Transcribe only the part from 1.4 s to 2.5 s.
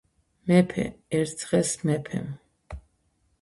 დღეს მეფემ